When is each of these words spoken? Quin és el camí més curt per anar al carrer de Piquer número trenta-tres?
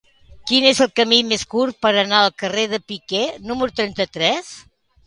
Quin 0.51 0.63
és 0.69 0.79
el 0.85 0.89
camí 0.99 1.19
més 1.33 1.45
curt 1.53 1.79
per 1.87 1.91
anar 2.05 2.23
al 2.23 2.35
carrer 2.45 2.67
de 2.75 2.83
Piquer 2.89 3.25
número 3.53 3.79
trenta-tres? 3.83 4.53